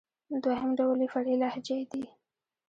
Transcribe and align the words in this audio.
دوهم 0.43 0.69
ډول 0.79 0.99
ئې 1.03 1.07
فرعي 1.13 1.35
لهجې 1.41 1.77
دئ. 1.91 2.03